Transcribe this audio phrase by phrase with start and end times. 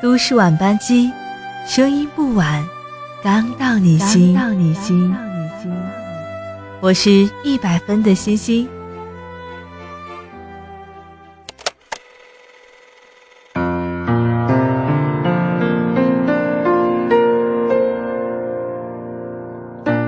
[0.00, 1.10] 都市晚班机，
[1.66, 2.64] 声音不晚，
[3.20, 4.32] 刚到你心。
[4.32, 5.12] 到你心。
[6.80, 8.68] 我是一百分的星星。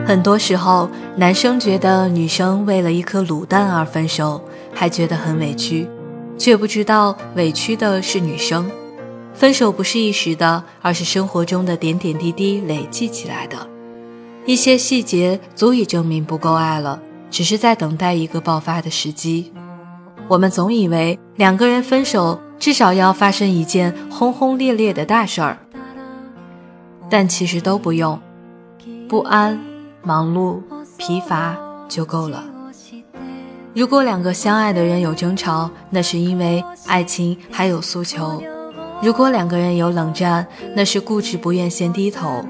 [0.07, 4.41] 很多时候，男生觉得女生为了一颗卤蛋而分手，
[4.73, 5.89] 还觉得很委屈，
[6.39, 8.71] 却不知道委屈的是女生。
[9.41, 13.57] 分手不是一时的，而是生活中的点点滴滴累积起来的。
[14.45, 19.51] 一些细节足以证明不够爱了，只是在等待一个爆发的时机。
[20.29, 25.57] 我们总以为两个人分手至少要发生一件轰轰烈烈的大事儿，
[27.09, 28.21] 但其实都不用，
[29.09, 29.59] 不安、
[30.03, 30.61] 忙碌、
[30.99, 31.57] 疲乏
[31.89, 32.45] 就够了。
[33.73, 38.43] 如果两个相爱的人有争吵，那是因为爱情还有诉求。
[39.03, 40.47] 如果两个人有冷战，
[40.77, 42.45] 那是固执不愿先低头；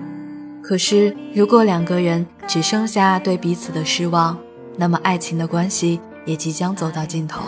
[0.61, 4.37] 可是，如果两个人只剩下对彼此的失望，
[4.77, 7.41] 那么爱情的关系也即将走到尽头。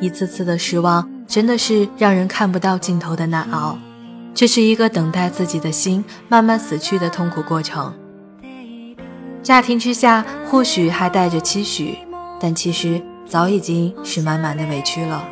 [0.00, 3.78] 一次次的失望，真的是让人看不到尽头的难熬。
[4.34, 7.94] 这是一个等待自己的心慢慢死去的痛苦过程。
[9.44, 11.98] 乍听之下，或许还带着期许，
[12.40, 13.00] 但其实。
[13.34, 15.24] 早已经是满满的委屈了。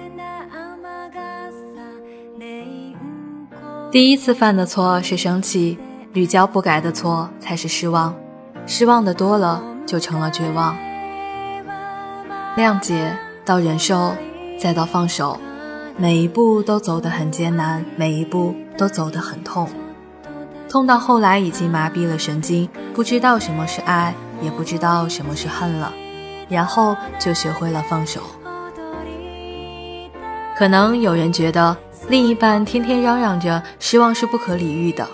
[3.92, 5.78] 第一次犯的错是生气，
[6.12, 8.12] 屡教不改的错才是失望，
[8.66, 10.76] 失望的多了就成了绝望。
[12.56, 14.12] 谅解到忍受，
[14.58, 15.38] 再到放手，
[15.96, 19.68] 每一步都走得很艰难，每一步都走得很痛，
[20.68, 25.92] 痛到后来已经麻痹了神经，不知道什么是爱，也不知道什么是恨了。
[26.52, 28.20] 然后就学会了放手。
[30.56, 31.76] 可能有人觉得
[32.08, 35.08] 另一半天天嚷嚷着失望是不可理喻的，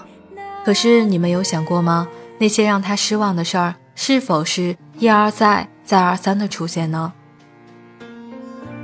[0.65, 2.09] 可是你们有想过吗？
[2.39, 7.13] 那些让他失望的事儿，是否是一而再、再而三的出现呢？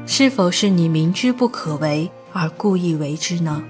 [0.07, 3.63] 是否是你明知不可为而故意为之呢？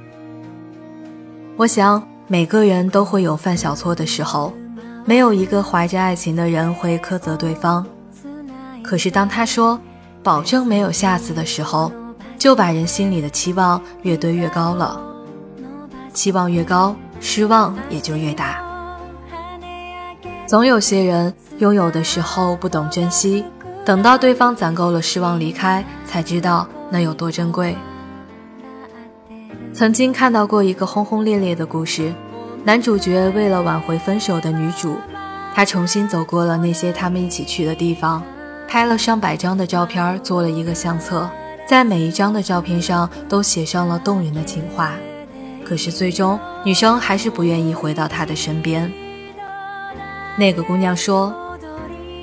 [1.57, 4.53] 我想每个人都会有犯小错的时候，
[5.05, 7.87] 没有一个怀着爱情的人会苛责对方。
[8.85, 9.81] 可是，当他说
[10.23, 11.91] “保证没有下次”的时候，
[12.39, 15.01] 就把人心里的期望越堆越高了。
[16.13, 18.63] 期望越高，失望也就越大。
[20.47, 23.43] 总有些人拥有的时候不懂珍惜，
[23.87, 27.75] 等到对方攒够了失望离开，才知道那有多珍贵。
[29.73, 32.13] 曾经看到过一个轰轰烈烈的故事，
[32.65, 34.97] 男主角为了挽回分手的女主，
[35.55, 38.23] 他重新走过了那些他们一起去的地方。
[38.75, 41.31] 拍了上百张的照片，做了一个相册，
[41.65, 44.95] 在每一张的照片上都写上了动人的情话。
[45.65, 48.93] 可是最终，女生还是不愿意回到他的身边。
[50.37, 51.33] 那个姑娘说：“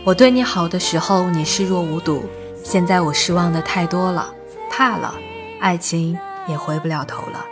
[0.03, 2.19] 我对你好的时候，你视若无睹；
[2.65, 4.29] 现在我失望的太多了，
[4.69, 5.15] 怕了，
[5.61, 6.19] 爱情
[6.49, 7.45] 也回不了头了。”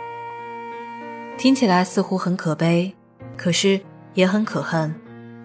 [1.40, 2.94] 听起来似乎很可悲，
[3.34, 3.80] 可是
[4.12, 4.94] 也很可恨，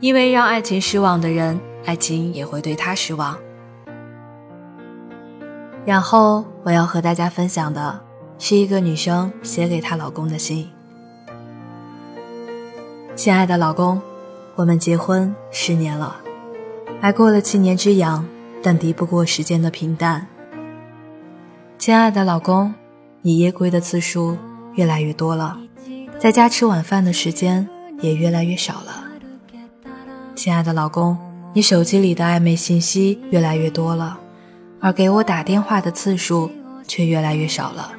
[0.01, 3.37] 因为让爱情失望的人，爱情也会对他失望。
[5.85, 8.01] 然后我要和大家分享的
[8.39, 10.67] 是一个女生写给她老公的信。
[13.15, 14.01] 亲爱的老公，
[14.55, 16.17] 我们结婚十年了，
[17.01, 18.25] 挨过了七年之痒，
[18.63, 20.27] 但敌不过时间的平淡。
[21.77, 22.73] 亲爱的老公，
[23.21, 24.35] 你夜归的次数
[24.73, 25.57] 越来越多了，
[26.17, 27.69] 在家吃晚饭的时间
[28.01, 29.05] 也越来越少了。
[30.33, 31.15] 亲爱的老公，
[31.53, 34.19] 你手机里的暧昧信息越来越多了。
[34.79, 36.51] 而给我打电话的次数
[36.87, 37.91] 却越来越少了。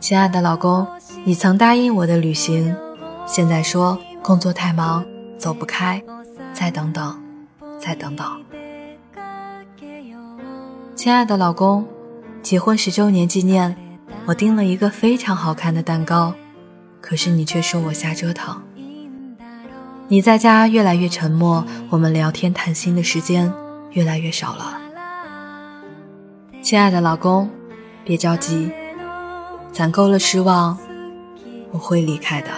[0.00, 0.86] 亲爱的老公，
[1.24, 2.74] 你曾答应我的旅行，
[3.26, 5.04] 现在说工作太忙
[5.36, 6.02] 走不开，
[6.52, 7.20] 再等等，
[7.78, 8.26] 再等等。
[10.94, 11.86] 亲爱的老公，
[12.42, 13.76] 结婚十周年纪念，
[14.26, 16.34] 我订了一个非常好看的蛋糕，
[17.00, 18.60] 可是你却说我瞎折腾。
[20.08, 23.52] 你在家越来越沉默，我们聊天谈心的时间
[23.92, 24.80] 越来越少了。
[26.62, 27.48] 亲爱的老公，
[28.04, 28.70] 别着急，
[29.72, 30.76] 攒够了失望，
[31.70, 32.48] 我会离开的。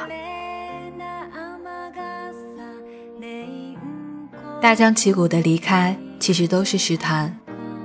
[4.60, 7.30] 大张旗鼓的离开，其实都是试探；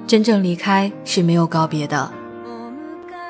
[0.06, 2.12] 真正离开是没有告别的。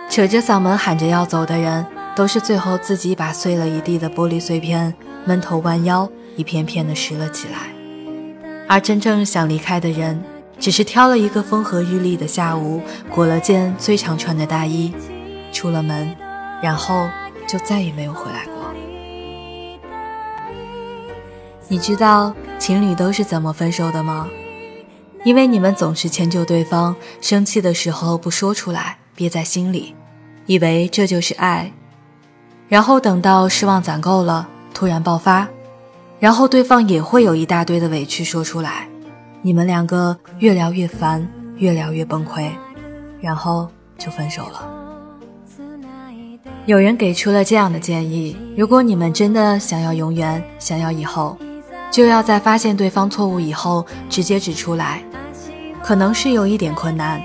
[0.10, 1.86] 扯着嗓门喊着要走的人，
[2.16, 4.94] 都是最后自己把碎了一地的玻璃碎片
[5.26, 7.60] 闷头弯腰，一片片的拾了起来。
[8.68, 10.22] 而真正想离开的人，
[10.60, 14.94] 只是挑了一个风和日丽的下午，裹了件最常穿的大衣，
[15.52, 16.16] 出了门，
[16.62, 17.08] 然后
[17.48, 18.54] 就再也没有回来过。
[21.68, 24.28] 你知道情侣都是怎么分手的吗？
[25.24, 29.96] 因为你们总是迁就对方，生气的时候不说出来，憋在心里，
[30.46, 31.72] 以为这就是爱，
[32.70, 35.48] 然后等到失望攒够了，突然爆发，
[36.20, 38.88] 然后对方也会有一大堆的委屈说出来，
[39.42, 41.28] 你们两个越聊越烦，
[41.58, 42.50] 越聊越崩溃，
[43.22, 43.68] 然后
[43.98, 44.72] 就分手了。
[46.66, 51.38] 有人给出了这样的建议：如果你们真的想要永远，想要以后。
[51.92, 55.02] 就要在发现对方错误以后直接指出来，
[55.82, 57.22] 可能是有一点困难，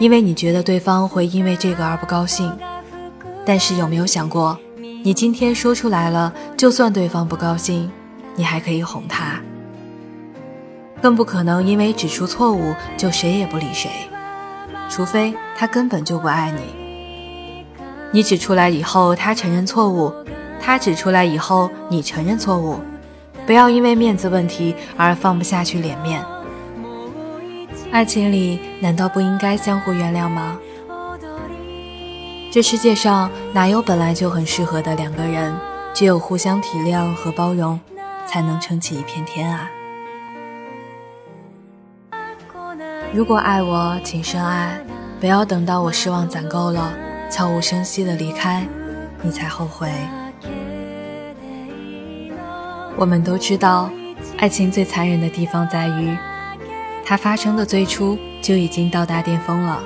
[0.00, 2.52] 因为你觉得对方会因为这个而不高兴。
[3.44, 4.58] 但是有没有想过，
[5.04, 7.88] 你今天说出来了，就算对方不高兴，
[8.38, 9.40] 你还可以哄他。
[11.02, 13.90] 更不可能因为指出错误就谁也不理谁，
[14.88, 17.64] 除非他根本就不爱你。
[18.12, 20.10] 你指出来以后，他承认错误；
[20.60, 22.80] 他指出来以后，你承认错误。
[23.44, 26.24] 不要因为面子问题而放不下去脸面。
[27.90, 30.58] 爱情里难道不应该相互原谅吗？
[32.50, 35.54] 这世界上哪有本来就很适合的两个人？
[35.94, 37.78] 只有互相体谅和包容，
[38.28, 39.70] 才能撑起一片天啊！
[43.14, 44.78] 如果爱我，请深爱，
[45.18, 46.92] 不要等到我失望攒够了，
[47.30, 48.66] 悄无声息的离开，
[49.22, 49.90] 你才后悔。
[52.96, 53.88] 我们都知道，
[54.36, 56.14] 爱情最残忍的地方在于，
[57.06, 59.82] 它发生的最初就已经到达巅峰了。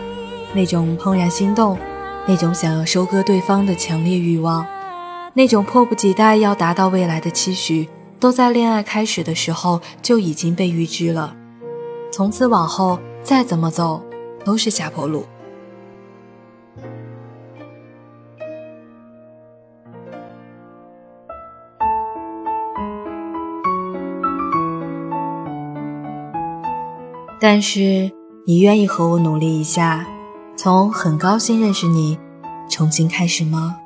[0.52, 1.78] 那种怦然心动，
[2.26, 4.66] 那种想要收割对方的强烈欲望，
[5.32, 7.88] 那种迫不及待要达到未来的期许，
[8.22, 11.34] 都在恋爱开始的时候就已经被预知了。
[12.12, 14.00] 从此往后，再怎么走
[14.44, 15.26] 都是下坡路。
[27.40, 28.08] 但是，
[28.46, 30.06] 你愿意和我努力一下，
[30.54, 32.16] 从很高兴认识你，
[32.70, 33.81] 重新开始吗？